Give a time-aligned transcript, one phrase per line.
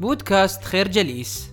[0.00, 1.50] بودكاست خير جليس.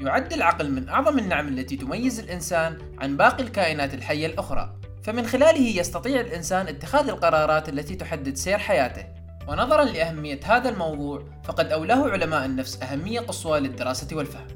[0.00, 4.76] يعد العقل من أعظم النعم التي تميز الإنسان عن باقي الكائنات الحية الأخرى.
[5.02, 9.06] فمن خلاله يستطيع الإنسان اتخاذ القرارات التي تحدد سير حياته.
[9.48, 14.48] ونظرا لأهمية هذا الموضوع فقد أولاه علماء النفس أهمية قصوى للدراسة والفهم.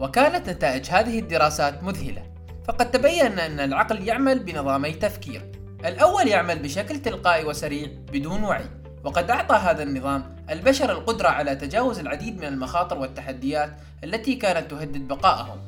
[0.00, 2.22] وكانت نتائج هذه الدراسات مذهلة
[2.64, 5.52] فقد تبين أن العقل يعمل بنظامي تفكير.
[5.84, 8.64] الأول يعمل بشكل تلقائي وسريع بدون وعي
[9.04, 15.08] وقد أعطى هذا النظام البشر القدرة على تجاوز العديد من المخاطر والتحديات التي كانت تهدد
[15.08, 15.58] بقائهم.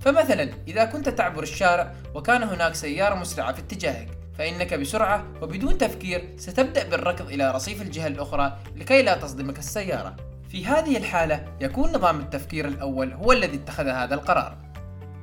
[0.00, 6.28] فمثلا إذا كنت تعبر الشارع وكان هناك سيارة مسرعة في اتجاهك فإنك بسرعة وبدون تفكير
[6.36, 10.16] ستبدأ بالركض إلى رصيف الجهة الأخرى لكي لا تصدمك السيارة.
[10.48, 14.56] في هذه الحالة يكون نظام التفكير الأول هو الذي اتخذ هذا القرار.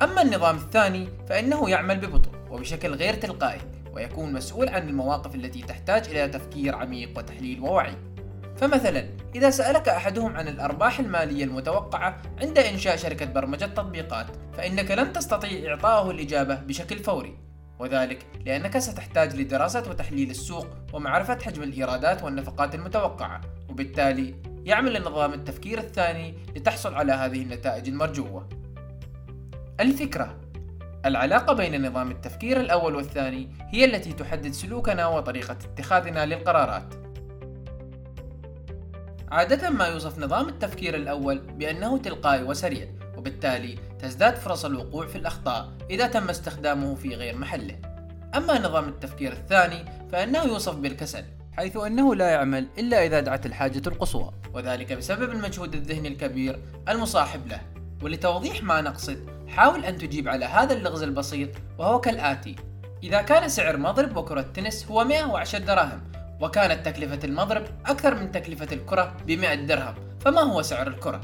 [0.01, 3.61] أما النظام الثاني فإنه يعمل ببطء وبشكل غير تلقائي
[3.93, 7.95] ويكون مسؤول عن المواقف التي تحتاج إلى تفكير عميق وتحليل ووعي.
[8.57, 14.25] فمثلا إذا سألك أحدهم عن الأرباح المالية المتوقعة عند إنشاء شركة برمجة تطبيقات
[14.57, 17.37] فإنك لن تستطيع إعطائه الإجابة بشكل فوري.
[17.79, 23.41] وذلك لأنك ستحتاج لدراسة وتحليل السوق ومعرفة حجم الإيرادات والنفقات المتوقعة.
[23.69, 28.49] وبالتالي يعمل نظام التفكير الثاني لتحصل على هذه النتائج المرجوة.
[29.79, 30.37] الفكرة
[31.05, 37.04] العلاقة بين نظام التفكير الأول والثاني هي التي تحدد سلوكنا وطريقة اتخاذنا للقرارات.
[39.31, 42.87] عادة ما يوصف نظام التفكير الأول بأنه تلقائي وسريع،
[43.17, 47.75] وبالتالي تزداد فرص الوقوع في الأخطاء إذا تم استخدامه في غير محله.
[48.35, 51.23] أما نظام التفكير الثاني فإنه يوصف بالكسل،
[51.57, 56.59] حيث أنه لا يعمل إلا إذا دعت الحاجة القصوى، وذلك بسبب المجهود الذهني الكبير
[56.89, 57.61] المصاحب له.
[58.01, 62.55] ولتوضيح ما نقصد حاول أن تجيب على هذا اللغز البسيط وهو كالآتي
[63.03, 66.01] إذا كان سعر مضرب وكرة تنس هو 110 دراهم
[66.41, 71.21] وكانت تكلفة المضرب أكثر من تكلفة الكرة ب 100 درهم فما هو سعر الكرة؟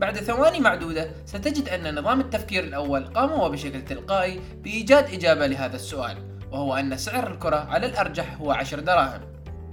[0.00, 6.16] بعد ثواني معدودة ستجد أن نظام التفكير الأول قام وبشكل تلقائي بإيجاد إجابة لهذا السؤال
[6.52, 9.20] وهو أن سعر الكرة على الأرجح هو 10 دراهم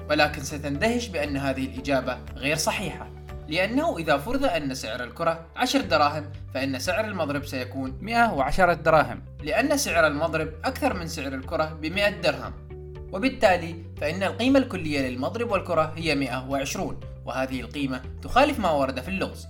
[0.09, 3.07] ولكن ستندهش بأن هذه الإجابة غير صحيحة
[3.47, 9.77] لأنه إذا فرض أن سعر الكرة 10 دراهم فإن سعر المضرب سيكون 110 دراهم لأن
[9.77, 12.68] سعر المضرب أكثر من سعر الكرة ب 100 درهم
[13.13, 19.47] وبالتالي فإن القيمة الكلية للمضرب والكرة هي 120 وهذه القيمة تخالف ما ورد في اللغز.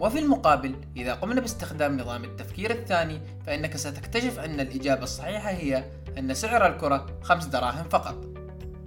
[0.00, 5.84] وفي المقابل إذا قمنا باستخدام نظام التفكير الثاني فإنك ستكتشف أن الإجابة الصحيحة هي
[6.18, 8.24] أن سعر الكرة 5 دراهم فقط.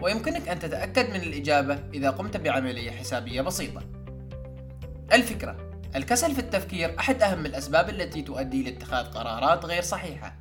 [0.01, 3.81] ويمكنك أن تتأكد من الإجابة إذا قمت بعملية حسابية بسيطة.
[5.13, 5.57] الفكرة
[5.95, 10.41] الكسل في التفكير أحد أهم الأسباب التي تؤدي لاتخاذ قرارات غير صحيحة.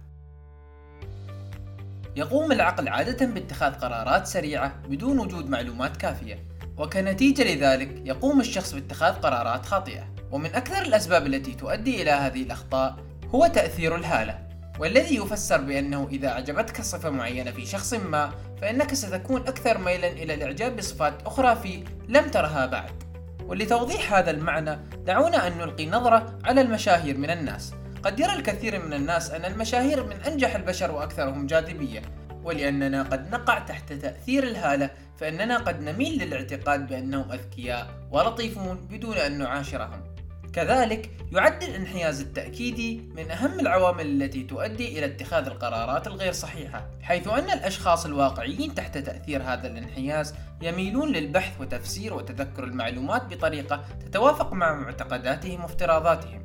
[2.20, 6.44] يقوم العقل عادة باتخاذ قرارات سريعة بدون وجود معلومات كافية
[6.76, 10.04] وكنتيجة لذلك يقوم الشخص باتخاذ قرارات خاطئة.
[10.30, 12.96] ومن أكثر الأسباب التي تؤدي إلى هذه الأخطاء
[13.34, 14.38] هو تأثير الهالة
[14.78, 18.30] والذي يفسر بأنه إذا أعجبتك صفة معينة في شخص ما
[18.60, 23.02] فإنك ستكون أكثر ميلا إلى الإعجاب بصفات أخرى فيه لم ترها بعد
[23.46, 27.74] ولتوضيح هذا المعنى دعونا أن نلقي نظرة على المشاهير من الناس.
[28.02, 32.02] قد يرى الكثير من الناس أن المشاهير من أنجح البشر وأكثرهم جاذبية
[32.44, 39.38] ولأننا قد نقع تحت تأثير الهالة فإننا قد نميل للاعتقاد بأنهم أذكياء ولطيفون بدون أن
[39.38, 40.04] نعاشرهم.
[40.52, 47.28] كذلك يعد الانحياز التأكيدي من أهم العوامل التي تؤدي إلى اتخاذ القرارات الغير صحيحة، حيث
[47.28, 54.74] أن الأشخاص الواقعيين تحت تأثير هذا الانحياز يميلون للبحث وتفسير وتذكر المعلومات بطريقة تتوافق مع
[54.74, 56.42] معتقداتهم وافتراضاتهم،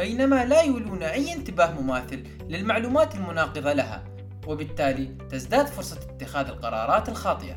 [0.00, 4.04] بينما لا يولون أي انتباه مماثل للمعلومات المناقضة لها،
[4.46, 7.56] وبالتالي تزداد فرصة اتخاذ القرارات الخاطئة.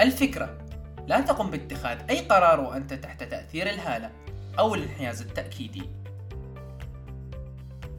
[0.00, 0.58] الفكرة
[1.06, 4.10] لا تقم باتخاذ أي قرار وأنت تحت تأثير الهالة
[4.58, 5.90] أو الانحياز التأكيدي.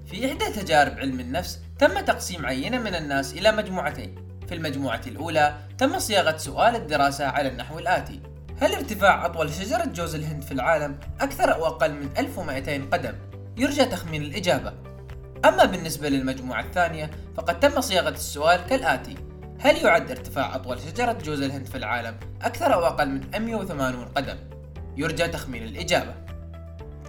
[0.05, 4.15] في إحدى تجارب علم النفس تم تقسيم عينة من الناس إلى مجموعتين.
[4.47, 8.21] في المجموعة الأولى تم صياغة سؤال الدراسة على النحو الآتي:
[8.61, 13.13] هل ارتفاع أطول شجرة جوز الهند في العالم أكثر أو أقل من 1200 قدم؟
[13.57, 14.73] يرجى تخمين الإجابة.
[15.45, 19.15] أما بالنسبة للمجموعة الثانية فقد تم صياغة السؤال كالآتي:
[19.59, 24.37] هل يعد ارتفاع أطول شجرة جوز الهند في العالم أكثر أو أقل من 180 قدم؟
[24.97, 26.13] يرجى تخمين الإجابة.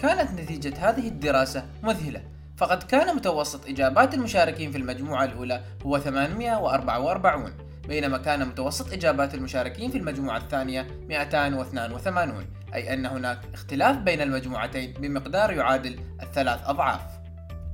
[0.02, 2.22] كانت نتيجة هذه الدراسة مذهلة
[2.56, 7.52] فقد كان متوسط إجابات المشاركين في المجموعة الأولى هو 844
[7.88, 14.92] بينما كان متوسط إجابات المشاركين في المجموعة الثانية 282 أي أن هناك اختلاف بين المجموعتين
[14.92, 17.00] بمقدار يعادل الثلاث أضعاف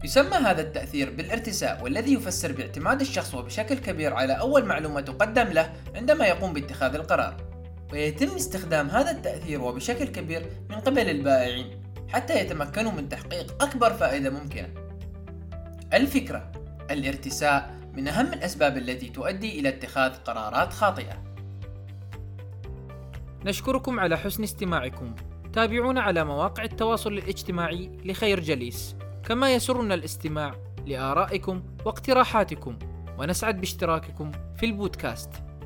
[0.05, 5.73] يسمى هذا التأثير بالارتساء والذي يفسر باعتماد الشخص وبشكل كبير على أول معلومة تقدم له
[5.95, 7.37] عندما يقوم باتخاذ القرار
[7.93, 14.31] ويتم استخدام هذا التأثير وبشكل كبير من قبل البائعين حتى يتمكنوا من تحقيق أكبر فائدة
[14.31, 14.69] ممكنة.
[15.95, 16.53] الفكرة
[16.91, 21.25] الارتساء من أهم الأسباب التي تؤدي إلى اتخاذ قرارات خاطئة.
[23.45, 25.15] نشكركم على حسن استماعكم.
[25.53, 30.55] تابعونا على مواقع التواصل الاجتماعي لخير جليس، كما يسرنا الاستماع
[30.87, 32.79] لآرائكم واقتراحاتكم،
[33.19, 35.31] ونسعد باشتراككم في البودكاست.